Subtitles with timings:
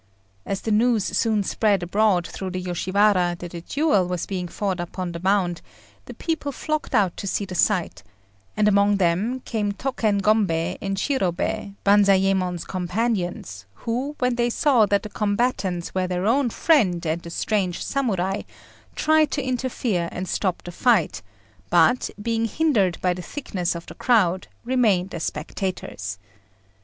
[0.47, 4.79] As the news soon spread abroad through the Yoshiwara that a duel was being fought
[4.79, 5.61] upon the Mound,
[6.05, 8.01] the people flocked out to see the sight;
[8.57, 15.03] and among them came Tôken Gombei and Shirobei, Banzayémon's companions, who, when they saw that
[15.03, 18.41] the combatants were their own friend and the strange Samurai,
[18.95, 21.21] tried to interfere and stop the fight,
[21.69, 26.17] but, being hindered by the thickness of the crowd, remained as spectators.